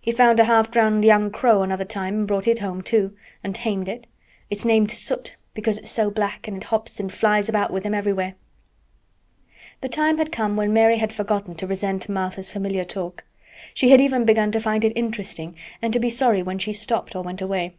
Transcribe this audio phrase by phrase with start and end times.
[0.00, 3.14] He found a half drowned young crow another time an' he brought it home, too,
[3.44, 4.06] an' tamed it.
[4.48, 7.92] It's named Soot because it's so black, an' it hops an' flies about with him
[7.92, 8.36] everywhere."
[9.82, 13.24] The time had come when Mary had forgotten to resent Martha's familiar talk.
[13.74, 17.14] She had even begun to find it interesting and to be sorry when she stopped
[17.14, 17.74] or went away.